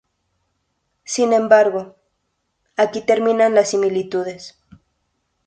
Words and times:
Sin 1.03 1.31
embargo, 1.31 1.95
aquí 2.75 3.01
terminan 3.01 3.53
las 3.53 3.69
similitudes. 3.69 4.57